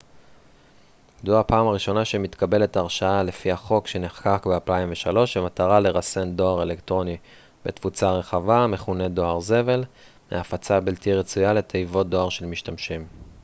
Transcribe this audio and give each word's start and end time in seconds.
זו 1.25 1.39
הפעם 1.39 1.67
הראשונה 1.67 2.05
שמתקבלת 2.05 2.77
הרשעה 2.77 3.23
לפי 3.23 3.51
החוק 3.51 3.87
שנחקק 3.87 4.45
ב-2003 4.49 5.39
במטרה 5.39 5.79
לרסן 5.79 6.35
דואר 6.35 6.63
אלקטרוני 6.63 7.17
בתפוצה 7.65 8.11
רחבה 8.11 8.57
המכונה 8.57 9.07
דואר 9.09 9.39
זבל 9.39 9.83
מהפצה 10.31 10.79
בלתי 10.79 11.13
רצויה 11.13 11.53
לתיבות 11.53 12.09
דואר 12.09 12.29
של 12.29 12.45
משתמשים 12.45 13.07